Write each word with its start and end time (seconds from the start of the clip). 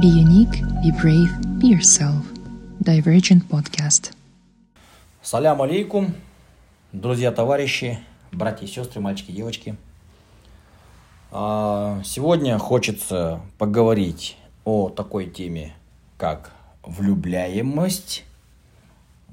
Be 0.00 0.06
unique, 0.06 0.62
be 0.82 0.90
brave, 0.90 1.30
be 1.60 1.68
yourself. 1.68 2.24
Divergent 2.80 3.46
Podcast. 3.50 4.14
Салям 5.20 5.60
алейкум, 5.60 6.14
друзья, 6.92 7.30
товарищи, 7.30 7.98
братья 8.32 8.64
и 8.64 8.68
сестры, 8.68 9.02
мальчики 9.02 9.32
девочки. 9.32 9.76
А, 11.30 12.00
Сегодня 12.04 12.56
хочется 12.56 13.42
поговорить 13.58 14.38
о 14.64 14.88
такой 14.88 15.26
теме, 15.26 15.74
как 16.16 16.52
влюбляемость. 16.82 18.24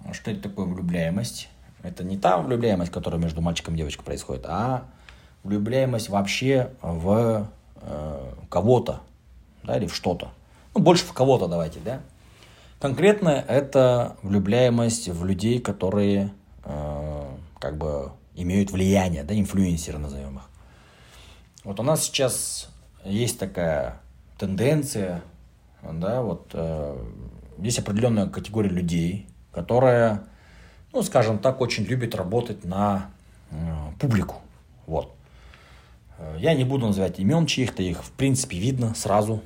А 0.05 0.14
Что 0.14 0.32
это 0.32 0.50
такое 0.50 0.66
влюбляемость? 0.66 1.48
Это 1.84 2.04
не 2.04 2.18
та 2.18 2.38
влюбляемость, 2.38 2.91
которая 2.91 3.21
между 3.21 3.39
мальчиком 3.39 3.76
и 3.76 3.78
девочкой 3.78 4.04
происходит, 4.04 4.46
а 4.46 4.84
влюбляемость 5.44 6.10
вообще 6.10 6.71
в 6.82 7.48
э, 7.82 8.34
кого-то, 8.50 9.00
да, 9.64 9.78
или 9.78 9.88
в 9.88 9.96
что-то. 9.96 10.34
Ну, 10.73 10.82
больше 10.82 11.05
в 11.05 11.14
кого-то 11.14 11.47
давайте, 11.47 11.79
да. 11.79 12.01
Конкретно 12.79 13.29
это 13.29 14.18
влюбляемость 14.21 15.09
в 15.09 15.25
людей, 15.25 15.59
которые 15.59 16.32
э, 16.64 17.25
как 17.59 17.78
бы 17.78 18.11
имеют 18.36 18.71
влияние, 18.71 19.23
да, 19.23 19.37
инфлюенсеры 19.37 19.97
назовем 19.97 20.37
их. 20.37 20.43
Вот 21.65 21.79
у 21.79 21.83
нас 21.83 22.04
сейчас 22.04 22.69
есть 23.04 23.37
такая 23.37 24.00
тенденция, 24.37 25.21
да, 25.83 26.21
вот 26.21 26.51
э, 26.54 27.06
есть 27.57 27.79
определенная 27.79 28.28
категория 28.28 28.70
людей, 28.70 29.28
которая, 29.51 30.23
ну, 30.93 31.04
скажем 31.04 31.39
так, 31.39 31.59
очень 31.59 31.83
любит 31.83 32.16
работать 32.16 32.64
на 32.64 33.09
э, 33.52 33.56
публику, 34.00 34.36
вот. 34.88 35.14
Э, 36.17 36.38
Я 36.39 36.53
не 36.53 36.64
буду 36.64 36.88
называть 36.88 37.20
имен 37.20 37.45
чьих-то, 37.45 37.83
их 37.83 38.03
в 38.03 38.11
принципе 38.11 38.58
видно 38.58 38.95
сразу, 38.95 39.42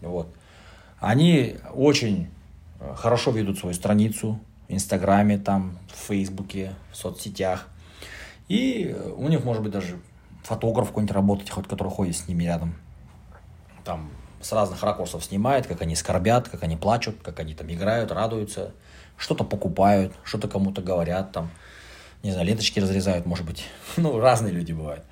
вот. 0.00 0.28
Они 1.00 1.56
очень 1.74 2.28
э, 2.80 2.94
хорошо 2.96 3.30
ведут 3.30 3.58
свою 3.58 3.74
страницу 3.74 4.40
в 4.68 4.72
Инстаграме, 4.72 5.38
там, 5.38 5.78
в 5.92 6.08
Фейсбуке, 6.08 6.74
в 6.92 6.96
соцсетях. 6.96 7.68
И 8.48 8.96
у 9.16 9.28
них, 9.28 9.44
может 9.44 9.62
быть, 9.62 9.72
даже 9.72 9.98
фотограф 10.42 10.88
какой-нибудь 10.88 11.14
работать, 11.14 11.50
хоть 11.50 11.68
который 11.68 11.90
ходит 11.90 12.16
с 12.16 12.28
ними 12.28 12.44
рядом. 12.44 12.74
Там 13.84 14.10
с 14.40 14.52
разных 14.52 14.82
ракурсов 14.82 15.24
снимает, 15.24 15.66
как 15.66 15.82
они 15.82 15.94
скорбят, 15.94 16.48
как 16.48 16.62
они 16.62 16.76
плачут, 16.76 17.16
как 17.22 17.40
они 17.40 17.54
там 17.54 17.70
играют, 17.70 18.12
радуются, 18.12 18.72
что-то 19.16 19.44
покупают, 19.44 20.14
что-то 20.24 20.48
кому-то 20.48 20.80
говорят, 20.80 21.32
там, 21.32 21.50
не 22.22 22.32
знаю, 22.32 22.46
ленточки 22.46 22.80
разрезают, 22.80 23.26
может 23.26 23.46
быть. 23.46 23.64
Ну, 23.96 24.18
разные 24.18 24.52
люди 24.52 24.72
бывают. 24.72 25.04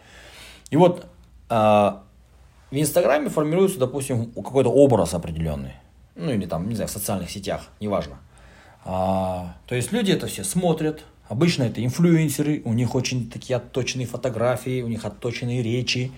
И 0.70 0.77
вот 0.77 1.06
а, 1.48 2.05
в 2.70 2.75
Инстаграме 2.77 3.28
формируется, 3.28 3.78
допустим, 3.78 4.32
какой-то 4.32 4.70
образ 4.70 5.14
определенный. 5.14 5.75
Ну, 6.17 6.33
или 6.33 6.47
там, 6.47 6.69
не 6.69 6.75
знаю, 6.75 6.89
в 6.89 6.92
социальных 6.92 7.31
сетях, 7.31 7.69
неважно. 7.78 8.19
А, 8.84 9.56
то 9.67 9.75
есть 9.75 9.92
люди 9.92 10.12
это 10.12 10.27
все 10.27 10.45
смотрят. 10.45 11.05
Обычно 11.28 11.64
это 11.64 11.84
инфлюенсеры, 11.84 12.62
у 12.64 12.72
них 12.72 12.95
очень 12.95 13.28
такие 13.28 13.56
отточенные 13.56 14.06
фотографии, 14.06 14.83
у 14.83 14.89
них 14.89 15.05
отточенные 15.05 15.62
речи, 15.62 16.12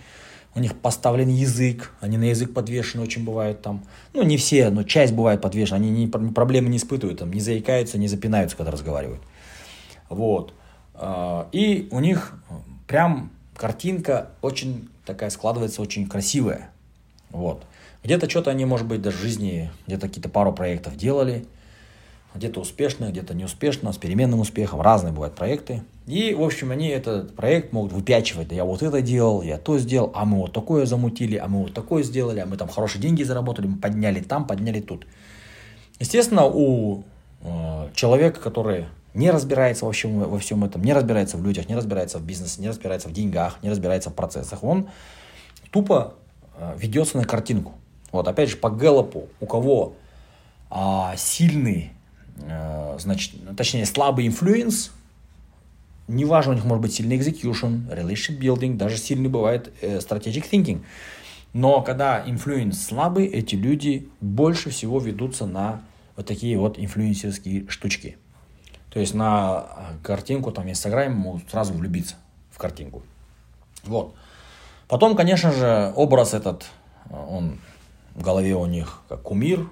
у 0.55 0.61
них 0.61 0.77
поставлен 0.79 1.29
язык, 1.29 1.93
они 2.01 2.19
на 2.19 2.25
язык 2.25 2.53
подвешены 2.53 3.03
очень 3.03 3.25
бывают 3.25 3.63
там. 3.63 3.83
Ну, 4.13 4.23
не 4.23 4.37
все, 4.37 4.69
но 4.71 4.83
часть 4.83 5.15
бывает 5.15 5.41
подвешена, 5.41 5.77
они 5.77 5.91
не, 5.91 6.07
проблемы 6.07 6.69
не 6.69 6.77
испытывают, 6.77 7.19
там, 7.21 7.33
не 7.33 7.41
заикаются, 7.41 7.99
не 7.99 8.07
запинаются, 8.07 8.57
когда 8.57 8.71
разговаривают. 8.71 9.23
Вот. 10.11 10.53
А, 10.95 11.49
и 11.53 11.89
у 11.91 12.01
них 12.01 12.35
прям 12.87 13.31
картинка 13.57 14.31
очень 14.43 14.89
такая 15.07 15.31
складывается, 15.31 15.81
очень 15.81 16.07
красивая. 16.07 16.71
Вот. 17.31 17.65
Где-то 18.05 18.29
что-то 18.31 18.51
они, 18.51 18.65
может 18.65 18.87
быть, 18.87 19.03
даже 19.03 19.17
в 19.17 19.21
жизни, 19.21 19.71
где-то 19.87 20.09
какие-то 20.09 20.29
пару 20.29 20.53
проектов 20.53 20.97
делали, 20.97 21.47
где-то 22.35 22.61
успешно, 22.61 23.11
где-то 23.11 23.35
неуспешно, 23.35 23.93
с 23.93 23.99
переменным 23.99 24.41
успехом, 24.41 24.81
разные 24.81 25.13
бывают 25.13 25.35
проекты. 25.35 25.83
И, 26.07 26.35
в 26.35 26.43
общем, 26.43 26.71
они 26.71 26.89
этот 26.89 27.35
проект 27.35 27.73
могут 27.73 27.93
выпячивать, 27.93 28.49
да 28.49 28.55
я 28.55 28.65
вот 28.65 28.83
это 28.83 29.03
делал, 29.03 29.43
я 29.43 29.59
то 29.59 29.79
сделал, 29.79 30.13
а 30.15 30.25
мы 30.25 30.39
вот 30.39 30.53
такое 30.53 30.87
замутили, 30.87 31.37
а 31.37 31.49
мы 31.49 31.63
вот 31.63 31.75
такое 31.75 32.03
сделали, 32.03 32.41
а 32.41 32.47
мы 32.47 32.57
там 32.57 32.69
хорошие 32.69 33.03
деньги 33.03 33.23
заработали, 33.23 33.67
мы 33.67 33.79
подняли 33.79 34.21
там, 34.21 34.47
подняли 34.47 34.81
тут. 34.81 35.07
Естественно, 35.99 36.45
у 36.47 37.03
э, 37.43 37.89
человека, 37.95 38.41
который 38.41 38.87
не 39.15 39.31
разбирается 39.31 39.85
во 39.85 39.93
всем, 39.93 40.21
во 40.21 40.39
всем 40.39 40.65
этом, 40.65 40.83
не 40.83 40.93
разбирается 40.93 41.37
в 41.37 41.45
людях, 41.45 41.69
не 41.69 41.75
разбирается 41.75 42.19
в 42.19 42.23
бизнесе, 42.23 42.61
не 42.63 42.69
разбирается 42.69 43.09
в 43.09 43.13
деньгах, 43.13 43.59
не 43.63 43.71
разбирается 43.71 44.11
в 44.11 44.15
процессах, 44.15 44.63
он 44.63 44.89
тупо 45.71 46.15
э, 46.57 46.75
ведется 46.79 47.17
на 47.17 47.25
картинку. 47.25 47.73
Вот 48.13 48.27
опять 48.27 48.51
же 48.51 48.57
по 48.57 48.71
Гэллопу, 48.71 49.29
у 49.41 49.47
кого 49.47 49.95
а, 50.71 51.15
сильный, 51.17 51.93
э, 52.37 52.97
значит, 52.99 53.35
точнее 53.57 53.87
слабый 53.87 54.27
influence, 54.27 54.93
неважно, 56.09 56.53
у 56.53 56.55
них 56.55 56.65
может 56.65 56.83
быть 56.83 56.95
сильный 56.95 57.19
execution, 57.19 57.89
relationship 57.89 58.39
building, 58.39 58.77
даже 58.77 58.97
сильный 58.97 59.29
бывает 59.29 59.73
э, 59.81 59.99
strategic 59.99 60.51
thinking. 60.51 60.83
Но 61.53 61.83
когда 61.83 62.23
influence 62.27 62.83
слабый, 62.87 63.27
эти 63.27 63.55
люди 63.55 64.09
больше 64.21 64.71
всего 64.71 64.99
ведутся 64.99 65.47
на 65.47 65.83
вот 66.17 66.27
такие 66.27 66.59
вот 66.59 66.79
инфлюенсерские 66.79 67.69
штучки. 67.69 68.17
То 68.91 69.01
есть 69.01 69.15
на 69.15 69.67
картинку 70.03 70.51
там 70.51 70.69
Инстаграме 70.69 71.15
могут 71.15 71.51
сразу 71.51 71.75
влюбиться 71.75 72.17
в 72.51 72.59
картинку. 72.59 73.03
Вот. 73.85 74.15
Потом, 74.89 75.17
конечно 75.17 75.53
же, 75.53 75.93
образ 75.95 76.35
этот, 76.35 76.67
он 77.11 77.59
в 78.19 78.23
голове 78.23 78.55
у 78.57 78.67
них 78.67 79.01
как 79.09 79.23
кумир, 79.23 79.69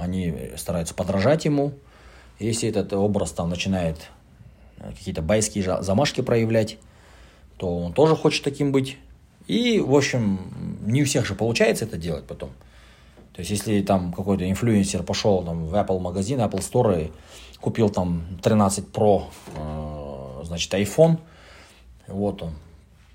они 0.00 0.50
стараются 0.56 0.94
подражать 0.94 1.44
ему. 1.44 1.72
Если 2.40 2.68
этот 2.68 2.92
образ 2.92 3.30
там 3.30 3.48
начинает 3.48 4.10
какие-то 4.78 5.22
байские 5.22 5.82
замашки 5.82 6.22
проявлять, 6.22 6.78
то 7.56 7.78
он 7.78 7.92
тоже 7.92 8.16
хочет 8.16 8.42
таким 8.42 8.72
быть. 8.72 8.98
И, 9.46 9.78
в 9.78 9.94
общем, 9.94 10.40
не 10.84 11.02
у 11.02 11.04
всех 11.04 11.24
же 11.24 11.34
получается 11.36 11.84
это 11.84 11.96
делать 11.96 12.24
потом. 12.24 12.50
То 13.32 13.40
есть, 13.40 13.50
если 13.50 13.80
там 13.82 14.12
какой-то 14.12 14.48
инфлюенсер 14.48 15.04
пошел 15.04 15.42
там, 15.44 15.66
в 15.66 15.74
Apple 15.74 16.00
магазин, 16.00 16.40
Apple 16.40 16.58
Store 16.58 17.06
и 17.06 17.12
купил 17.60 17.88
там 17.88 18.24
13 18.42 18.86
Pro, 18.92 19.24
э, 19.54 20.44
значит, 20.44 20.74
iPhone, 20.74 21.18
вот 22.08 22.42
он 22.42 22.54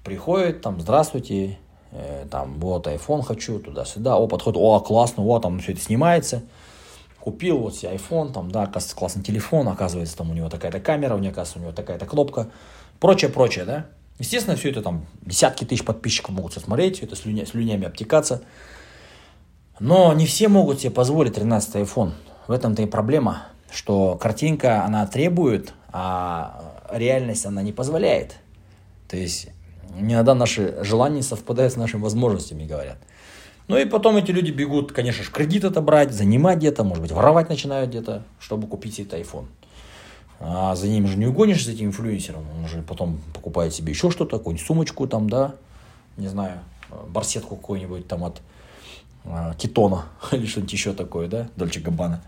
приходит, 0.03 0.61
там, 0.61 0.79
здравствуйте, 0.79 1.45
э, 1.45 1.55
там, 2.29 2.59
вот 2.59 2.87
iPhone 2.87 3.23
хочу, 3.23 3.59
туда-сюда, 3.59 4.17
о, 4.17 4.27
подходит, 4.27 4.57
о, 4.59 4.79
классно, 4.79 5.23
о, 5.23 5.39
там 5.39 5.59
все 5.59 5.71
это 5.71 5.81
снимается, 5.81 6.43
купил 7.19 7.57
вот 7.57 7.75
себе 7.75 7.93
iPhone, 7.95 8.31
там, 8.31 8.51
да, 8.51 8.63
оказывается, 8.63 8.95
классный 8.95 9.23
телефон, 9.23 9.67
оказывается, 9.67 10.17
там 10.17 10.29
у 10.31 10.33
него 10.33 10.49
такая-то 10.49 10.79
камера, 10.79 11.15
у 11.15 11.17
него, 11.17 11.31
оказывается, 11.31 11.59
у 11.59 11.61
него 11.61 11.71
такая-то 11.71 12.05
кнопка, 12.05 12.49
прочее, 12.99 13.29
прочее, 13.29 13.65
да. 13.65 13.85
Естественно, 14.19 14.55
все 14.55 14.71
это 14.71 14.81
там 14.81 15.05
десятки 15.21 15.63
тысяч 15.63 15.85
подписчиков 15.85 16.33
могут 16.33 16.53
смотреть, 16.53 16.97
все 16.97 17.05
это 17.05 17.15
слюня, 17.15 17.45
слюнями 17.45 17.85
обтекаться. 17.85 18.41
Но 19.79 20.11
не 20.13 20.25
все 20.25 20.47
могут 20.47 20.79
себе 20.79 20.89
позволить 20.89 21.35
13 21.35 21.75
iPhone. 21.75 22.13
В 22.47 22.51
этом-то 22.51 22.81
и 22.81 22.87
проблема, 22.87 23.47
что 23.71 24.15
картинка, 24.15 24.83
она 24.83 25.05
требует, 25.05 25.73
а 25.91 26.83
реальность, 26.91 27.45
она 27.45 27.61
не 27.61 27.73
позволяет. 27.73 28.37
То 29.07 29.17
есть, 29.17 29.49
иногда 29.95 30.33
наши 30.33 30.77
желания 30.83 31.21
совпадают 31.21 31.73
с 31.73 31.75
нашими 31.75 32.01
возможностями, 32.01 32.65
говорят. 32.65 32.97
Ну 33.67 33.77
и 33.77 33.85
потом 33.85 34.15
эти 34.15 34.31
люди 34.31 34.51
бегут, 34.51 34.93
конечно 34.93 35.23
же, 35.23 35.31
кредит 35.31 35.63
это 35.63 35.81
брать, 35.81 36.11
занимать 36.11 36.59
где-то, 36.59 36.83
может 36.83 37.01
быть, 37.01 37.11
воровать 37.11 37.49
начинают 37.49 37.89
где-то, 37.89 38.23
чтобы 38.39 38.67
купить 38.67 38.99
этот 38.99 39.19
iPhone. 39.19 39.45
А 40.39 40.75
за 40.75 40.87
ним 40.87 41.07
же 41.07 41.17
не 41.17 41.25
угонишь, 41.25 41.65
за 41.65 41.71
этим 41.71 41.87
инфлюенсером. 41.87 42.45
Он 42.57 42.67
же 42.67 42.81
потом 42.81 43.19
покупает 43.33 43.73
себе 43.73 43.91
еще 43.91 44.11
что-то, 44.11 44.37
какую-нибудь 44.37 44.65
сумочку 44.65 45.07
там, 45.07 45.29
да, 45.29 45.55
не 46.15 46.27
знаю, 46.27 46.59
барсетку 47.09 47.55
какую-нибудь 47.55 48.07
там 48.07 48.23
от 48.23 48.41
Китона 49.57 50.05
или 50.31 50.45
что-нибудь 50.45 50.73
еще 50.73 50.93
такое, 50.93 51.27
да, 51.27 51.49
Дольче 51.55 51.79
Габбана. 51.79 52.23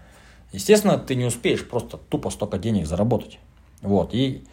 Естественно, 0.52 0.98
ты 0.98 1.16
не 1.16 1.26
успеешь 1.26 1.68
просто 1.68 1.98
тупо 1.98 2.30
столько 2.32 2.58
денег 2.58 2.88
заработать. 2.88 3.40
Вот, 3.82 4.14
и, 4.14 4.44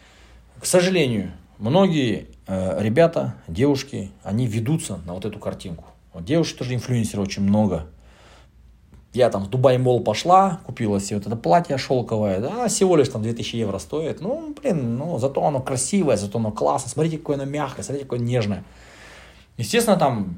к 0.59 0.65
сожалению, 0.65 1.31
многие 1.57 2.19
э, 2.19 2.25
ребята, 2.47 3.35
девушки, 3.47 4.11
они 4.23 4.47
ведутся 4.47 4.99
на 5.05 5.13
вот 5.13 5.25
эту 5.25 5.39
картинку. 5.39 5.85
Вот 6.13 6.25
девушек 6.25 6.57
тоже 6.57 6.73
инфлюенсеров 6.73 7.25
очень 7.25 7.43
много. 7.43 7.87
Я 9.13 9.29
там 9.29 9.45
в 9.45 9.49
Дубай 9.49 9.77
Мол 9.77 10.01
пошла, 10.03 10.59
купила 10.65 10.99
себе 10.99 11.17
вот 11.17 11.27
это 11.27 11.35
платье 11.35 11.77
шелковое, 11.77 12.39
да, 12.39 12.67
всего 12.67 12.95
лишь 12.95 13.09
там 13.09 13.23
2000 13.23 13.55
евро 13.55 13.79
стоит. 13.79 14.21
Ну, 14.21 14.53
блин, 14.61 14.97
ну, 14.97 15.17
зато 15.17 15.43
оно 15.43 15.59
красивое, 15.59 16.17
зато 16.17 16.37
оно 16.37 16.51
классно. 16.51 16.89
Смотрите, 16.89 17.17
какое 17.17 17.35
оно 17.35 17.45
мягкое, 17.45 17.83
смотрите, 17.83 18.05
какое 18.05 18.19
нежное. 18.19 18.63
Естественно, 19.57 19.97
там 19.97 20.37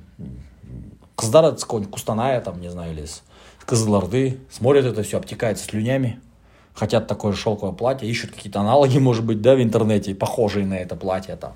Кыздара 1.15 1.56
с 1.57 1.65
Кустаная, 1.65 2.39
там, 2.39 2.61
не 2.61 2.69
знаю, 2.69 2.94
или 2.94 3.06
с 3.06 3.23
Кызылорды, 3.65 4.39
смотрят 4.50 4.85
это 4.85 5.03
все, 5.03 5.17
обтекается 5.17 5.65
слюнями, 5.65 6.19
хотят 6.73 7.07
такое 7.07 7.33
же 7.33 7.38
шелковое 7.38 7.75
платье, 7.75 8.09
ищут 8.09 8.31
какие-то 8.31 8.61
аналоги, 8.61 8.97
может 9.00 9.25
быть, 9.25 9.41
да, 9.41 9.56
в 9.56 9.61
интернете, 9.61 10.15
похожие 10.15 10.65
на 10.65 10.75
это 10.75 10.95
платье 10.95 11.35
там. 11.35 11.53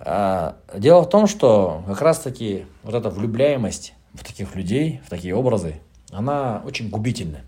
А, 0.00 0.56
дело 0.74 1.02
в 1.02 1.08
том, 1.08 1.26
что 1.26 1.82
как 1.86 2.00
раз-таки 2.00 2.66
вот 2.82 2.94
эта 2.94 3.10
влюбляемость, 3.10 3.94
в 4.14 4.24
таких 4.24 4.54
людей, 4.56 5.00
в 5.06 5.10
такие 5.10 5.34
образы, 5.34 5.80
она 6.10 6.62
очень 6.64 6.88
губительна. 6.88 7.40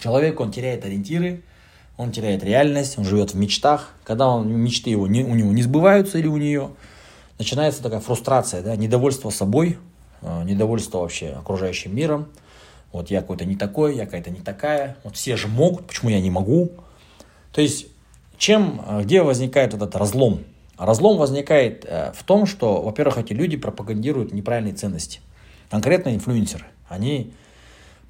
Человек, 0.00 0.40
он 0.40 0.52
теряет 0.52 0.84
ориентиры, 0.84 1.42
он 1.96 2.12
теряет 2.12 2.44
реальность, 2.44 2.98
он 2.98 3.04
живет 3.04 3.32
в 3.32 3.36
мечтах. 3.36 3.94
Когда 4.04 4.28
он, 4.28 4.48
мечты 4.50 4.90
его 4.90 5.06
не, 5.06 5.24
у 5.24 5.34
него 5.34 5.52
не 5.52 5.62
сбываются 5.62 6.18
или 6.18 6.26
у 6.26 6.36
нее, 6.36 6.70
начинается 7.38 7.82
такая 7.82 8.00
фрустрация, 8.00 8.62
да, 8.62 8.76
недовольство 8.76 9.30
собой, 9.30 9.78
э, 10.22 10.42
недовольство 10.44 10.98
вообще 10.98 11.30
окружающим 11.30 11.94
миром. 11.94 12.28
Вот 12.92 13.10
я 13.10 13.20
какой-то 13.20 13.44
не 13.44 13.56
такой, 13.56 13.96
я 13.96 14.04
какая-то 14.04 14.30
не 14.30 14.40
такая. 14.40 14.96
Вот 15.04 15.16
все 15.16 15.36
же 15.36 15.48
могут, 15.48 15.86
почему 15.86 16.10
я 16.10 16.20
не 16.20 16.30
могу? 16.30 16.70
То 17.52 17.60
есть, 17.60 17.86
чем, 18.36 18.82
э, 18.86 19.02
где 19.02 19.22
возникает 19.22 19.74
этот 19.74 19.96
разлом? 19.96 20.44
Разлом 20.78 21.16
возникает 21.16 21.84
э, 21.86 22.12
в 22.14 22.22
том, 22.24 22.46
что, 22.46 22.82
во-первых, 22.82 23.18
эти 23.18 23.32
люди 23.32 23.56
пропагандируют 23.56 24.32
неправильные 24.32 24.74
ценности. 24.74 25.20
Конкретно 25.70 26.14
инфлюенсеры. 26.14 26.66
Они 26.88 27.32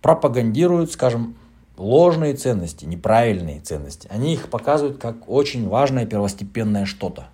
пропагандируют, 0.03 0.93
скажем, 0.93 1.37
ложные 1.77 2.35
ценности, 2.35 2.85
неправильные 2.85 3.61
ценности. 3.61 4.09
Они 4.11 4.35
их 4.35 4.49
показывают 4.49 4.99
как 4.99 5.29
очень 5.29 5.69
важное 5.69 6.07
первостепенное 6.07 6.87
что-то. 6.87 7.29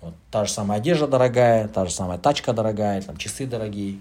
Вот 0.00 0.14
та 0.30 0.44
же 0.44 0.52
самая 0.52 0.78
одежда 0.78 1.08
дорогая, 1.08 1.68
та 1.68 1.84
же 1.84 1.92
самая 1.92 2.18
тачка 2.18 2.52
дорогая, 2.52 3.02
там 3.02 3.16
часы 3.16 3.46
дорогие, 3.46 3.98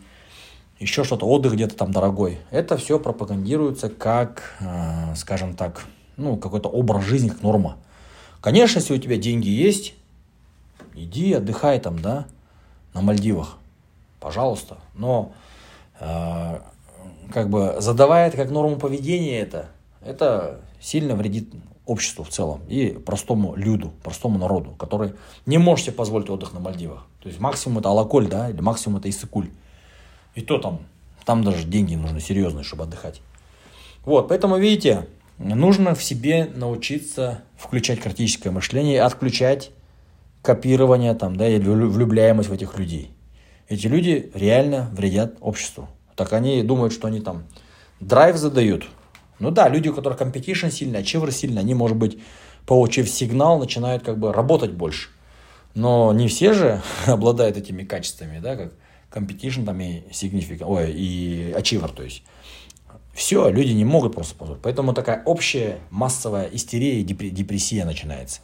еще 0.80 1.04
что-то, 1.04 1.26
отдых 1.28 1.54
где-то 1.54 1.76
там 1.76 1.92
дорогой. 1.92 2.40
Это 2.52 2.78
все 2.78 3.00
пропагандируется 3.00 3.90
как, 3.90 4.56
э, 4.60 5.16
скажем 5.16 5.56
так, 5.56 5.84
ну, 6.18 6.38
какой-то 6.38 6.70
образ 6.70 7.04
жизни, 7.04 7.30
как 7.30 7.42
норма. 7.42 7.78
Конечно, 8.42 8.80
если 8.80 8.94
у 8.94 8.98
тебя 8.98 9.18
деньги 9.18 9.50
есть, 9.50 9.96
иди 10.98 11.34
отдыхай 11.34 11.80
там, 11.80 12.00
да, 12.00 12.26
на 12.94 13.02
Мальдивах, 13.02 13.58
пожалуйста. 14.20 14.78
Но 14.96 15.32
э, 16.00 16.60
как 17.32 17.50
бы 17.50 17.76
задавая 17.80 18.28
это 18.28 18.38
как 18.38 18.50
норму 18.50 18.78
поведения 18.78 19.40
это, 19.40 19.68
это 20.02 20.60
сильно 20.80 21.16
вредит 21.16 21.54
обществу 21.86 22.24
в 22.24 22.30
целом 22.30 22.62
и 22.68 22.90
простому 22.90 23.56
люду, 23.56 23.94
простому 24.04 24.38
народу, 24.38 24.72
который 24.78 25.14
не 25.46 25.58
может 25.58 25.86
себе 25.86 25.96
позволить 25.96 26.30
отдых 26.30 26.54
на 26.54 26.60
Мальдивах. 26.60 27.06
То 27.22 27.30
есть 27.30 27.40
максимум 27.40 27.80
это 27.80 27.90
Алаколь, 27.90 28.28
да, 28.28 28.50
или 28.50 28.60
максимум 28.60 29.00
это 29.00 29.10
Иссыкуль. 29.10 29.50
И 30.36 30.42
то 30.42 30.60
там, 30.60 30.80
там 31.26 31.44
даже 31.44 31.66
деньги 31.66 31.96
нужны 31.96 32.20
серьезные, 32.20 32.64
чтобы 32.64 32.84
отдыхать. 32.84 33.22
Вот, 34.04 34.28
поэтому, 34.30 34.58
видите, 34.58 35.08
нужно 35.38 35.96
в 35.96 36.04
себе 36.04 36.50
научиться 36.54 37.42
включать 37.58 38.02
критическое 38.02 38.52
мышление 38.52 39.02
отключать 39.02 39.72
копирование 40.42 41.13
там, 41.13 41.36
да, 41.36 41.48
или 41.48 41.68
влюбляемость 41.68 42.50
в 42.50 42.54
этих 42.54 42.78
людей. 42.78 43.12
Эти 43.68 43.88
люди 43.88 44.31
реально 44.34 44.89
вредят 44.94 45.36
обществу 45.42 45.89
так 46.18 46.34
они 46.34 46.63
думают, 46.63 46.92
что 46.94 47.07
они 47.07 47.22
там 47.22 47.44
драйв 48.01 48.36
задают. 48.36 48.88
Ну 49.39 49.51
да, 49.51 49.69
люди, 49.69 49.88
у 49.88 49.94
которых 49.94 50.19
competition 50.19 50.72
сильный, 50.72 51.01
achiever 51.01 51.31
сильный, 51.31 51.62
они, 51.62 51.75
может 51.75 51.95
быть, 51.95 52.18
получив 52.66 53.07
сигнал, 53.07 53.60
начинают 53.60 54.04
как 54.04 54.18
бы 54.18 54.34
работать 54.34 54.72
больше. 54.72 55.10
Но 55.75 56.12
не 56.12 56.28
все 56.28 56.54
же 56.54 56.81
обладают 57.06 57.56
этими 57.56 57.83
качествами, 57.83 58.40
да, 58.40 58.56
как 58.56 58.74
competition 59.12 59.63
там 59.63 59.80
и 59.80 60.10
significant, 60.12 60.66
ой, 60.66 60.92
и 60.92 61.54
achiever, 61.56 61.94
то 61.94 62.04
есть. 62.04 62.24
Все, 63.13 63.50
люди 63.50 63.72
не 63.72 63.86
могут 63.86 64.13
просто 64.13 64.36
позволить. 64.36 64.62
Поэтому 64.62 64.94
такая 64.94 65.24
общая 65.24 65.80
массовая 65.90 66.50
истерия 66.51 67.00
и 67.00 67.04
депрессия 67.04 67.86
начинается. 67.86 68.42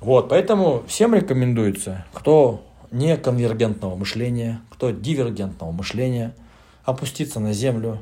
Вот, 0.00 0.28
поэтому 0.28 0.84
всем 0.86 1.14
рекомендуется, 1.14 2.04
кто 2.12 2.64
не 2.90 3.16
конвергентного 3.16 3.96
мышления, 3.96 4.60
кто 4.70 4.90
дивергентного 4.90 5.72
мышления– 5.72 6.34
опуститься 6.88 7.38
на 7.38 7.52
землю, 7.52 8.00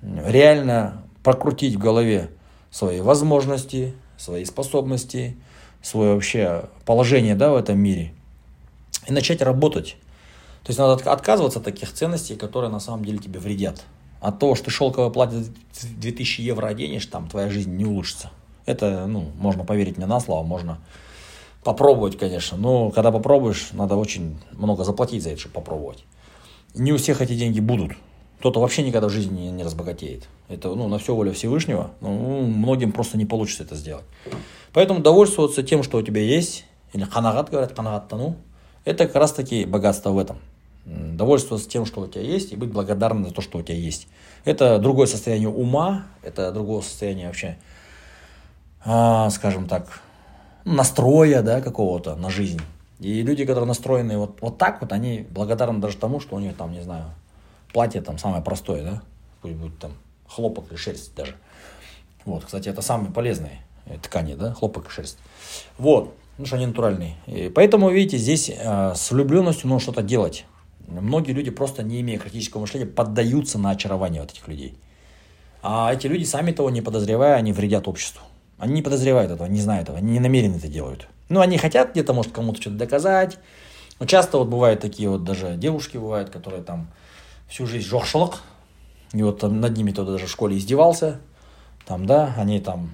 реально 0.00 1.02
прокрутить 1.24 1.74
в 1.74 1.78
голове 1.78 2.30
свои 2.70 3.00
возможности, 3.00 3.94
свои 4.16 4.44
способности, 4.44 5.36
свое 5.82 6.14
вообще 6.14 6.66
положение 6.86 7.34
да, 7.34 7.50
в 7.50 7.56
этом 7.56 7.80
мире 7.80 8.12
и 9.08 9.12
начать 9.12 9.42
работать. 9.42 9.96
То 10.62 10.70
есть 10.70 10.78
надо 10.78 11.10
отказываться 11.10 11.58
от 11.58 11.64
таких 11.64 11.92
ценностей, 11.92 12.36
которые 12.36 12.70
на 12.70 12.78
самом 12.78 13.04
деле 13.04 13.18
тебе 13.18 13.40
вредят. 13.40 13.82
От 14.20 14.38
того, 14.38 14.54
что 14.54 14.66
ты 14.66 14.70
шелковое 14.70 15.10
платье 15.10 15.44
2000 15.82 16.40
евро 16.40 16.68
оденешь, 16.68 17.06
там 17.06 17.28
твоя 17.28 17.50
жизнь 17.50 17.74
не 17.74 17.84
улучшится. 17.84 18.30
Это, 18.66 19.06
ну, 19.06 19.32
можно 19.36 19.64
поверить 19.64 19.96
мне 19.96 20.06
на 20.06 20.20
слово, 20.20 20.44
можно 20.44 20.78
попробовать, 21.64 22.18
конечно. 22.18 22.56
Но 22.56 22.90
когда 22.90 23.10
попробуешь, 23.10 23.70
надо 23.72 23.96
очень 23.96 24.38
много 24.52 24.84
заплатить 24.84 25.22
за 25.22 25.30
это, 25.30 25.40
чтобы 25.40 25.54
попробовать. 25.54 26.04
Не 26.74 26.92
у 26.92 26.96
всех 26.96 27.20
эти 27.20 27.34
деньги 27.34 27.60
будут 27.60 27.92
кто-то 28.38 28.60
вообще 28.60 28.82
никогда 28.82 29.08
в 29.08 29.10
жизни 29.10 29.48
не, 29.48 29.64
разбогатеет. 29.64 30.28
Это 30.48 30.68
ну, 30.68 30.88
на 30.88 30.98
все 30.98 31.14
воля 31.14 31.32
Всевышнего. 31.32 31.90
Ну, 32.00 32.42
многим 32.42 32.92
просто 32.92 33.18
не 33.18 33.26
получится 33.26 33.64
это 33.64 33.74
сделать. 33.74 34.04
Поэтому 34.72 35.00
довольствоваться 35.00 35.62
тем, 35.62 35.82
что 35.82 35.98
у 35.98 36.02
тебя 36.02 36.20
есть, 36.20 36.64
или 36.92 37.02
ханагат 37.02 37.50
говорят, 37.50 37.74
ханагаттану, 37.76 38.36
это 38.84 39.06
как 39.06 39.16
раз 39.16 39.32
таки 39.32 39.64
богатство 39.64 40.10
в 40.10 40.18
этом. 40.18 40.38
Довольствоваться 40.84 41.68
тем, 41.68 41.84
что 41.84 42.02
у 42.02 42.06
тебя 42.06 42.22
есть, 42.22 42.52
и 42.52 42.56
быть 42.56 42.70
благодарным 42.70 43.26
за 43.26 43.34
то, 43.34 43.42
что 43.42 43.58
у 43.58 43.62
тебя 43.62 43.76
есть. 43.76 44.06
Это 44.44 44.78
другое 44.78 45.06
состояние 45.06 45.48
ума, 45.48 46.06
это 46.22 46.52
другое 46.52 46.80
состояние 46.82 47.26
вообще, 47.26 47.58
а, 48.84 49.28
скажем 49.30 49.66
так, 49.66 50.00
настроя 50.74 51.42
да, 51.42 51.60
какого-то 51.60 52.16
на 52.16 52.30
жизнь. 52.30 52.60
И 53.00 53.22
люди, 53.22 53.44
которые 53.44 53.66
настроены 53.66 54.18
вот, 54.18 54.38
вот 54.40 54.58
так 54.58 54.80
вот, 54.80 54.92
они 54.92 55.26
благодарны 55.30 55.80
даже 55.80 55.96
тому, 55.96 56.20
что 56.20 56.36
у 56.36 56.38
них 56.40 56.56
там, 56.56 56.72
не 56.72 56.82
знаю, 56.82 57.04
платье 57.72 58.00
там 58.00 58.18
самое 58.18 58.42
простое, 58.42 58.82
да, 58.82 59.02
пусть 59.40 59.54
будет 59.54 59.78
там 59.78 59.92
хлопок 60.26 60.66
или 60.70 60.76
шерсть 60.76 61.14
даже. 61.14 61.36
Вот, 62.24 62.44
кстати, 62.44 62.68
это 62.68 62.82
самые 62.82 63.12
полезные 63.12 63.62
ткани, 64.02 64.34
да, 64.34 64.52
хлопок 64.52 64.88
и 64.88 64.90
шерсть. 64.90 65.18
Вот, 65.78 66.14
ну 66.38 66.46
что 66.46 66.56
они 66.56 66.66
натуральные. 66.66 67.14
И 67.26 67.48
поэтому, 67.48 67.90
видите, 67.90 68.18
здесь 68.18 68.50
э, 68.50 68.92
с 68.94 69.10
влюбленностью 69.10 69.68
нужно 69.68 69.80
что-то 69.80 70.02
делать. 70.02 70.44
Многие 70.86 71.32
люди 71.32 71.50
просто 71.50 71.82
не 71.82 72.00
имея 72.00 72.18
критического 72.18 72.62
мышления 72.62 72.86
поддаются 72.86 73.58
на 73.58 73.70
очарование 73.70 74.22
вот 74.22 74.32
этих 74.32 74.48
людей. 74.48 74.76
А 75.62 75.92
эти 75.92 76.06
люди, 76.06 76.24
сами 76.24 76.52
того 76.52 76.70
не 76.70 76.80
подозревая, 76.80 77.34
они 77.36 77.52
вредят 77.52 77.88
обществу. 77.88 78.22
Они 78.58 78.74
не 78.74 78.82
подозревают 78.82 79.30
этого, 79.30 79.46
не 79.46 79.60
знают 79.60 79.84
этого, 79.84 79.98
они 79.98 80.12
не 80.12 80.20
намеренно 80.20 80.56
это 80.56 80.68
делают. 80.68 81.08
Ну, 81.28 81.40
они 81.40 81.58
хотят 81.58 81.92
где-то, 81.92 82.12
может, 82.12 82.32
кому-то 82.32 82.60
что-то 82.60 82.76
доказать. 82.76 83.38
Но 84.00 84.06
часто 84.06 84.38
вот 84.38 84.48
бывают 84.48 84.80
такие 84.80 85.08
вот 85.08 85.24
даже 85.24 85.56
девушки 85.56 85.96
бывают, 85.96 86.30
которые 86.30 86.62
там 86.62 86.88
всю 87.48 87.66
жизнь 87.66 87.88
жоқшылық. 87.88 88.36
И 89.12 89.22
вот 89.22 89.40
там 89.40 89.60
над 89.60 89.76
ними 89.76 89.92
кто-то 89.92 90.12
даже 90.12 90.26
в 90.26 90.30
школе 90.30 90.56
издевался. 90.56 91.20
Там, 91.86 92.06
да, 92.06 92.34
они 92.36 92.60
там, 92.60 92.90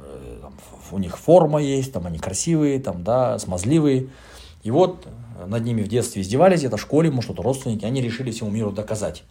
э, 0.00 0.38
там, 0.42 0.52
у 0.90 0.98
них 0.98 1.18
форма 1.18 1.62
есть, 1.62 1.92
там 1.92 2.06
они 2.06 2.18
красивые, 2.18 2.80
там, 2.80 3.02
да, 3.02 3.38
смазливые. 3.38 4.08
И 4.62 4.70
вот 4.70 5.06
над 5.46 5.64
ними 5.64 5.82
в 5.82 5.88
детстве 5.88 6.22
издевались, 6.22 6.60
где-то 6.60 6.76
в 6.76 6.80
школе, 6.80 7.10
может, 7.10 7.30
это 7.30 7.42
родственники, 7.42 7.84
они 7.84 8.02
решили 8.02 8.30
всему 8.30 8.50
миру 8.50 8.72
доказать. 8.72 9.22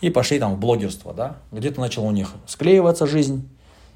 И 0.00 0.10
пошли 0.10 0.38
там 0.38 0.56
в 0.56 0.58
блогерство, 0.58 1.14
да. 1.14 1.36
Где-то 1.52 1.80
начала 1.80 2.06
у 2.06 2.10
них 2.10 2.34
склеиваться 2.46 3.06
жизнь, 3.06 3.48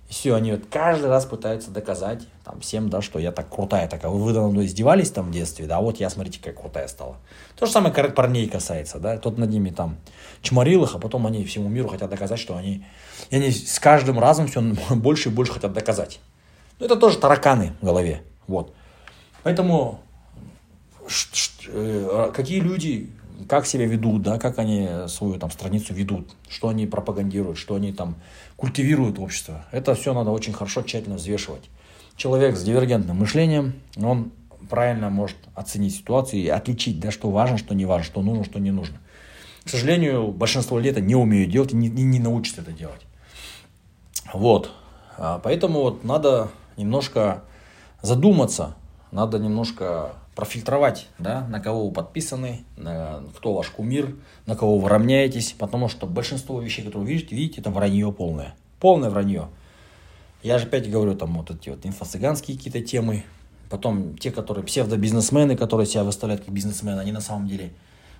и 0.09 0.13
все, 0.13 0.35
они 0.35 0.53
вот 0.53 0.63
каждый 0.71 1.11
раз 1.11 1.27
пытаются 1.27 1.71
доказать 1.71 2.27
там, 2.45 2.61
всем, 2.61 2.89
да, 2.89 3.03
что 3.03 3.19
я 3.19 3.31
так 3.31 3.51
крутая 3.51 3.89
такая. 3.89 4.11
Вы 4.11 4.33
надо 4.33 4.49
мной 4.49 4.65
издевались 4.65 5.11
там 5.11 5.27
в 5.27 5.31
детстве, 5.31 5.67
да, 5.67 5.81
вот 5.81 6.01
я, 6.01 6.09
смотрите, 6.09 6.39
какая 6.39 6.55
крутая 6.55 6.89
стала. 6.89 7.17
То 7.57 7.67
же 7.67 7.73
самое 7.73 7.93
парней 7.93 8.49
касается, 8.49 8.99
да, 8.99 9.19
тот 9.19 9.37
над 9.37 9.51
ними 9.51 9.69
там 9.69 9.99
чморил 10.41 10.85
их, 10.85 10.95
а 10.95 10.99
потом 10.99 11.27
они 11.27 11.45
всему 11.45 11.69
миру 11.69 11.89
хотят 11.89 12.09
доказать, 12.09 12.39
что 12.39 12.57
они, 12.57 12.87
и 13.29 13.37
они 13.37 13.51
с 13.51 13.79
каждым 13.79 14.19
разом 14.19 14.47
все 14.47 14.63
больше 14.91 15.29
и 15.29 15.33
больше 15.33 15.53
хотят 15.53 15.75
доказать. 15.75 16.21
Ну, 16.79 16.87
это 16.87 16.97
тоже 16.97 17.19
тараканы 17.19 17.75
в 17.83 17.85
голове, 17.85 18.23
вот. 18.47 18.73
Поэтому 19.43 20.01
э, 21.67 22.31
какие 22.35 22.61
люди 22.61 23.11
как 23.47 23.67
себя 23.67 23.87
ведут, 23.87 24.23
да, 24.23 24.39
как 24.39 24.59
они 24.59 24.89
свою 25.09 25.39
там 25.39 25.51
страницу 25.51 25.95
ведут, 25.95 26.31
что 26.49 26.69
они 26.69 26.87
пропагандируют, 26.87 27.59
что 27.59 27.75
они 27.75 27.93
там 27.93 28.17
культивируют 28.57 29.19
общество. 29.19 29.67
Это 29.71 29.95
все 29.95 30.13
надо 30.15 30.31
очень 30.31 30.53
хорошо, 30.53 30.83
тщательно 30.83 31.17
взвешивать. 31.17 31.71
Человек 32.17 32.57
с 32.57 32.63
дивергентным 32.63 33.19
мышлением, 33.19 33.75
он 33.97 34.33
правильно 34.69 35.09
может 35.11 35.37
оценить 35.55 35.95
ситуацию 35.95 36.43
и 36.43 36.49
отличить, 36.49 37.01
да, 37.01 37.11
что 37.11 37.31
важно, 37.31 37.59
что 37.59 37.75
не 37.75 37.85
важно, 37.85 38.05
что 38.05 38.23
нужно, 38.23 38.45
что 38.45 38.59
не 38.59 38.71
нужно. 38.71 38.99
К 39.65 39.71
сожалению, 39.71 40.29
большинство 40.29 40.79
людей 40.79 40.93
это 40.93 41.01
не 41.01 41.15
умеют 41.15 41.51
делать 41.51 41.73
и 41.73 41.77
не, 41.77 41.89
не, 41.89 42.19
научатся 42.19 42.63
это 42.63 42.73
делать. 42.73 43.03
Вот. 44.33 44.73
А 45.17 45.39
поэтому 45.39 45.83
вот 45.83 46.05
надо 46.05 46.49
немножко 46.77 47.43
задуматься, 48.03 48.77
надо 49.11 49.39
немножко 49.39 50.13
профильтровать, 50.35 51.09
да, 51.19 51.47
на 51.49 51.61
кого 51.61 51.89
вы 51.89 51.93
подписаны, 51.93 52.65
на, 52.77 53.23
кто 53.37 53.55
ваш 53.55 53.71
кумир, 53.71 54.15
на 54.47 54.55
кого 54.55 54.79
вы 54.79 54.89
равняетесь, 54.89 55.55
потому 55.59 55.89
что 55.89 56.07
большинство 56.07 56.61
вещей, 56.61 56.85
которые 56.85 57.07
вы 57.07 57.13
видите, 57.15 57.35
видите, 57.35 57.61
это 57.61 57.71
вранье 57.71 58.13
полное. 58.13 58.55
Полное 58.79 59.11
вранье. 59.11 59.49
Я 60.43 60.59
же 60.59 60.67
опять 60.67 60.89
говорю, 60.89 61.17
там 61.17 61.37
вот 61.37 61.51
эти 61.51 61.71
вот 61.71 61.85
инфо-цыганские 61.85 62.57
какие-то 62.57 62.81
темы, 62.81 63.25
потом 63.69 64.17
те, 64.17 64.31
которые 64.31 64.65
псевдобизнесмены, 64.65 65.57
которые 65.57 65.87
себя 65.87 66.05
выставляют 66.05 66.45
как 66.45 66.55
бизнесмены, 66.55 67.01
они 67.01 67.11
на 67.11 67.21
самом 67.21 67.49
деле 67.49 67.73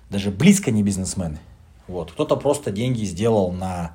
даже 0.09 0.29
близко 0.29 0.71
не 0.71 0.83
бизнесмены. 0.83 1.39
Вот. 1.87 2.11
Кто-то 2.11 2.35
просто 2.35 2.71
деньги 2.71 3.05
сделал 3.05 3.53
на, 3.53 3.93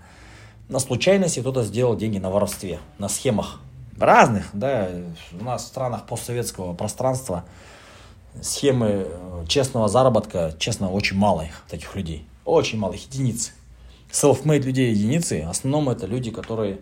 на 0.69 0.79
случайности, 0.79 1.41
кто-то 1.41 1.63
сделал 1.63 1.97
деньги 1.97 2.19
на 2.19 2.31
воровстве, 2.31 2.79
на 2.99 3.09
схемах 3.09 3.61
разных, 3.99 4.49
да, 4.53 4.89
у 5.39 5.45
нас 5.45 5.65
в 5.65 5.67
странах 5.67 6.07
постсоветского 6.07 6.75
пространства 6.75 7.45
схемы 8.41 9.07
э, 9.07 9.45
честного 9.49 9.89
заработка, 9.89 10.55
честно, 10.59 10.91
очень 10.91 11.17
мало 11.17 11.43
их, 11.43 11.63
таких 11.69 11.95
людей, 11.95 12.27
очень 12.45 12.79
мало, 12.79 12.95
их 12.95 13.07
единицы. 13.07 13.53
Self-made 14.11 14.63
людей 14.63 14.93
единицы, 14.93 15.45
в 15.47 15.51
основном 15.51 15.89
это 15.91 16.07
люди, 16.07 16.31
которые 16.31 16.79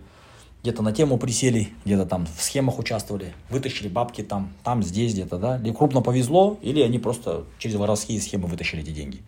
где-то 0.63 0.83
на 0.83 0.93
тему 0.93 1.19
присели, 1.19 1.71
где-то 1.85 2.07
там 2.07 2.27
в 2.27 2.43
схемах 2.43 2.79
участвовали, 2.79 3.35
вытащили 3.51 3.89
бабки 3.89 4.23
там, 4.23 4.53
там, 4.63 4.83
здесь 4.83 5.13
где-то, 5.13 5.39
да, 5.39 5.59
или 5.59 5.73
крупно 5.73 6.03
повезло, 6.03 6.59
или 6.63 6.81
они 6.81 6.99
просто 6.99 7.45
через 7.59 7.77
воровские 7.77 8.21
схемы 8.21 8.47
вытащили 8.47 8.83
эти 8.83 8.91
деньги. 8.91 9.23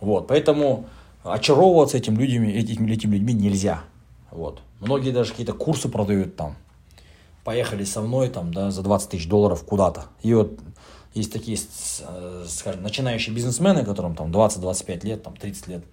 Вот, 0.00 0.28
поэтому 0.28 0.86
очаровываться 1.24 1.98
этим 1.98 2.18
людьми, 2.18 2.50
этими, 2.50 2.90
этими 2.92 3.14
людьми 3.16 3.34
нельзя. 3.34 3.82
Вот. 4.30 4.60
Многие 4.80 5.10
даже 5.10 5.30
какие-то 5.30 5.52
курсы 5.52 5.88
продают 5.88 6.36
там. 6.36 6.56
Поехали 7.46 7.84
со 7.84 8.00
мной 8.00 8.28
там, 8.28 8.52
да, 8.52 8.72
за 8.72 8.82
20 8.82 9.10
тысяч 9.10 9.28
долларов 9.28 9.64
куда-то. 9.64 10.06
И 10.20 10.34
вот 10.34 10.58
есть 11.14 11.32
такие, 11.32 11.56
э, 11.56 12.44
скажем, 12.48 12.82
начинающие 12.82 13.32
бизнесмены, 13.32 13.84
которым 13.84 14.16
там 14.16 14.32
20-25 14.32 15.06
лет, 15.06 15.22
там 15.22 15.36
30 15.36 15.68
лет. 15.68 15.84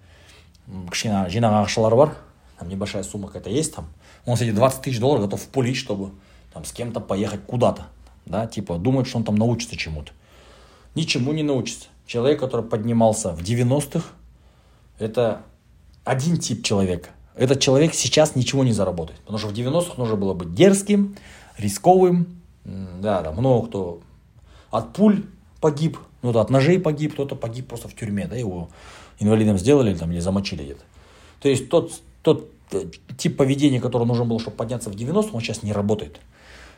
Кішкене 0.90 1.28
жинаған 1.30 1.62
ақшалары 1.62 2.10
там 2.58 2.68
небольшая 2.68 3.04
сумма 3.04 3.28
какая-то 3.28 3.50
есть 3.50 3.72
там. 3.72 3.86
Он 4.26 4.36
с 4.36 4.40
эти 4.40 4.50
20 4.50 4.82
тысяч 4.82 4.98
долларов 4.98 5.26
готов 5.26 5.46
пулить, 5.46 5.76
чтобы 5.76 6.10
там 6.52 6.64
с 6.64 6.72
кем-то 6.72 6.98
поехать 6.98 7.44
куда-то. 7.46 7.86
Да, 8.26 8.48
типа 8.48 8.76
думает, 8.76 9.06
что 9.06 9.18
он 9.18 9.24
там 9.24 9.36
научится 9.36 9.76
чему-то. 9.76 10.10
Ничему 10.96 11.32
не 11.32 11.44
научится. 11.44 11.86
Человек, 12.04 12.40
который 12.40 12.66
поднимался 12.66 13.30
в 13.30 13.42
90-х, 13.42 14.04
это 14.98 15.42
один 16.02 16.36
тип 16.36 16.64
человека. 16.64 17.10
Этот 17.36 17.60
человек 17.60 17.94
сейчас 17.94 18.34
ничего 18.34 18.64
не 18.64 18.72
заработает. 18.72 19.20
Потому 19.20 19.38
что 19.38 19.48
в 19.48 19.52
90-х 19.52 19.94
нужно 19.98 20.16
было 20.16 20.34
быть 20.34 20.52
дерзким, 20.52 21.16
рисковым. 21.58 22.40
Да, 22.64 23.22
да, 23.22 23.32
много 23.32 23.68
кто 23.68 24.00
от 24.70 24.92
пуль 24.92 25.24
погиб, 25.60 25.98
ну, 26.22 26.32
да, 26.32 26.40
от 26.40 26.50
ножей 26.50 26.78
погиб, 26.80 27.12
кто-то 27.12 27.36
погиб 27.36 27.68
просто 27.68 27.88
в 27.88 27.94
тюрьме, 27.94 28.26
да, 28.26 28.36
его 28.36 28.70
инвалидом 29.18 29.58
сделали 29.58 29.94
там, 29.94 30.10
или 30.10 30.20
замочили 30.20 30.64
где-то. 30.64 30.82
То 31.40 31.48
есть 31.48 31.68
тот, 31.68 31.92
тот 32.22 32.50
э, 32.72 32.86
тип 33.16 33.36
поведения, 33.36 33.80
который 33.80 34.06
нужен 34.06 34.28
был, 34.28 34.40
чтобы 34.40 34.56
подняться 34.56 34.90
в 34.90 34.94
90 34.94 35.34
он 35.34 35.40
сейчас 35.40 35.62
не 35.62 35.72
работает. 35.72 36.20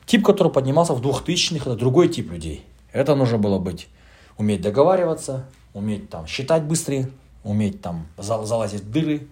Тип, 0.05 0.25
который 0.25 0.53
поднимался 0.53 0.93
в 0.93 1.01
2000-х, 1.01 1.71
это 1.71 1.77
другой 1.77 2.09
тип 2.09 2.31
людей. 2.31 2.65
Это 2.93 3.15
нужно 3.15 3.39
было 3.39 3.59
быть, 3.59 3.89
уметь 4.37 4.61
договариваться, 4.61 5.47
уметь 5.73 6.11
там 6.11 6.27
считать 6.27 6.65
быстрее, 6.65 7.11
уметь 7.45 7.81
там 7.81 8.07
залазить 8.19 8.83
в 8.83 8.91
дыры, 8.91 9.27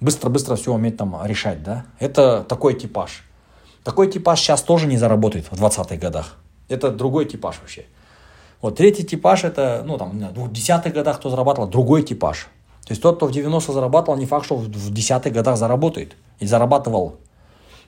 быстро-быстро 0.00 0.56
все 0.56 0.72
уметь 0.72 0.96
там 0.96 1.16
решать, 1.24 1.62
да. 1.62 1.86
Это 1.98 2.44
такой 2.48 2.74
типаж. 2.74 3.24
Такой 3.84 4.10
типаж 4.10 4.40
сейчас 4.40 4.62
тоже 4.62 4.86
не 4.86 4.96
заработает 4.96 5.46
в 5.50 5.62
20-х 5.62 5.96
годах. 5.96 6.36
Это 6.68 6.90
другой 6.90 7.24
типаж 7.24 7.58
вообще. 7.60 7.86
Вот 8.60 8.76
третий 8.76 9.04
типаж 9.04 9.44
это, 9.44 9.82
ну 9.86 9.96
там, 9.96 10.18
в 10.18 10.52
десятых 10.52 10.92
годах 10.92 11.18
кто 11.18 11.30
зарабатывал, 11.30 11.68
другой 11.68 12.02
типаж. 12.02 12.48
То 12.84 12.92
есть 12.92 13.02
тот, 13.02 13.16
кто 13.16 13.26
в 13.26 13.32
90 13.32 13.72
зарабатывал, 13.72 14.18
не 14.18 14.26
факт, 14.26 14.44
что 14.44 14.56
в 14.56 14.92
десятых 14.92 15.32
годах 15.32 15.56
заработает. 15.56 16.16
И 16.40 16.46
зарабатывал. 16.46 17.16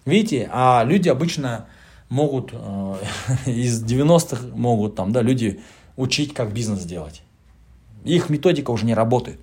Видите, 0.04 0.48
а 0.52 0.84
люди 0.84 1.08
обычно 1.08 1.66
могут, 2.08 2.50
э, 2.52 2.94
из 3.46 3.82
90-х 3.84 4.46
могут 4.54 4.94
там, 4.94 5.12
да, 5.12 5.22
люди 5.22 5.60
учить, 5.96 6.34
как 6.34 6.52
бизнес 6.52 6.84
делать. 6.84 7.22
Их 8.04 8.30
методика 8.30 8.70
уже 8.70 8.86
не 8.86 8.94
работает. 8.94 9.40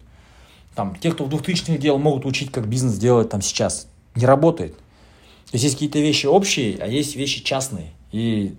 Там, 0.75 0.95
те, 0.95 1.11
кто 1.11 1.25
в 1.25 1.29
2000-х 1.29 1.77
делал, 1.77 1.99
могут 1.99 2.25
учить, 2.25 2.51
как 2.51 2.67
бизнес 2.67 2.97
делать 2.97 3.29
там 3.29 3.41
сейчас. 3.41 3.87
Не 4.15 4.25
работает. 4.25 4.75
То 5.51 5.55
есть 5.55 5.63
есть 5.63 5.75
какие-то 5.75 5.99
вещи 5.99 6.27
общие, 6.27 6.77
а 6.79 6.87
есть 6.87 7.15
вещи 7.15 7.43
частные. 7.43 7.91
И 8.11 8.55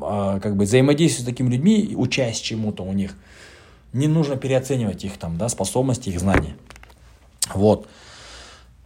а, 0.00 0.40
как 0.40 0.56
бы 0.56 0.64
взаимодействие 0.64 1.24
с 1.24 1.26
такими 1.26 1.50
людьми, 1.50 1.94
учась 1.96 2.38
чему-то 2.38 2.82
у 2.82 2.92
них, 2.92 3.16
не 3.92 4.08
нужно 4.08 4.36
переоценивать 4.36 5.04
их 5.04 5.18
там, 5.18 5.36
да, 5.36 5.48
способности, 5.48 6.08
их 6.08 6.20
знания. 6.20 6.56
Вот. 7.54 7.86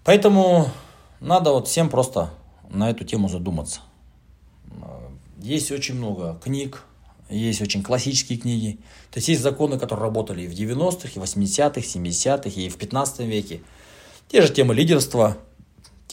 Поэтому 0.02 0.70
надо 1.20 1.52
вот 1.52 1.68
всем 1.68 1.88
просто 1.88 2.30
на 2.68 2.90
эту 2.90 3.04
тему 3.04 3.28
задуматься. 3.28 3.80
Есть 5.40 5.70
очень 5.70 5.94
много 5.94 6.40
книг, 6.42 6.84
есть 7.28 7.62
очень 7.62 7.82
классические 7.82 8.38
книги. 8.38 8.78
То 9.10 9.18
есть 9.18 9.28
есть 9.28 9.42
законы, 9.42 9.78
которые 9.78 10.04
работали 10.04 10.42
и 10.42 10.46
в 10.46 10.52
90-х, 10.52 11.10
и 11.14 11.18
в 11.18 11.22
80-х, 11.22 11.80
70-х, 11.80 12.60
и 12.60 12.68
в 12.68 12.76
15 12.76 13.20
веке. 13.20 13.60
Те 14.28 14.42
же 14.42 14.52
темы 14.52 14.74
лидерства, 14.74 15.36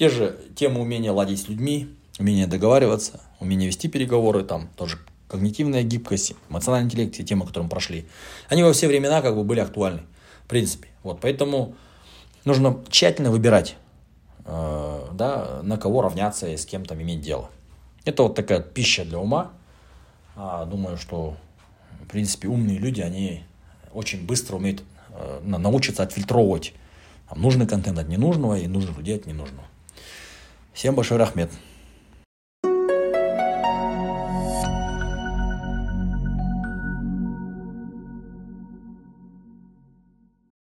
те 0.01 0.09
же 0.09 0.35
темы 0.55 0.81
умения 0.81 1.11
ладить 1.11 1.41
с 1.41 1.47
людьми, 1.47 1.95
умение 2.17 2.47
договариваться, 2.47 3.21
умение 3.39 3.67
вести 3.67 3.87
переговоры, 3.87 4.43
там 4.43 4.67
тоже 4.75 4.97
когнитивная 5.27 5.83
гибкость, 5.83 6.33
эмоциональный 6.49 6.87
интеллект, 6.87 7.13
все 7.13 7.21
темы, 7.21 7.45
которые 7.45 7.65
мы 7.65 7.69
прошли, 7.69 8.07
они 8.49 8.63
во 8.63 8.73
все 8.73 8.87
времена 8.87 9.21
как 9.21 9.35
бы 9.35 9.43
были 9.43 9.59
актуальны, 9.59 10.01
в 10.45 10.47
принципе. 10.47 10.87
Вот, 11.03 11.19
поэтому 11.21 11.75
нужно 12.45 12.83
тщательно 12.89 13.29
выбирать, 13.29 13.75
э, 14.45 15.07
да, 15.13 15.59
на 15.61 15.77
кого 15.77 16.01
равняться 16.01 16.47
и 16.47 16.57
с 16.57 16.65
кем 16.65 16.83
там 16.83 16.99
иметь 16.99 17.21
дело. 17.21 17.51
Это 18.03 18.23
вот 18.23 18.33
такая 18.33 18.59
пища 18.59 19.05
для 19.05 19.19
ума. 19.19 19.51
А, 20.35 20.65
думаю, 20.65 20.97
что, 20.97 21.37
в 22.03 22.07
принципе, 22.07 22.47
умные 22.47 22.79
люди, 22.79 23.01
они 23.01 23.43
очень 23.93 24.25
быстро 24.25 24.55
умеют 24.55 24.81
э, 25.11 25.41
научиться 25.43 26.01
отфильтровывать 26.01 26.73
там, 27.29 27.39
нужный 27.39 27.67
контент 27.67 27.99
от 27.99 28.07
ненужного 28.07 28.57
и 28.57 28.65
нужных 28.65 28.97
людей 28.97 29.17
от 29.17 29.27
ненужного. 29.27 29.67
Всем 30.73 30.95
большой 30.95 31.17
рахмет. 31.17 31.51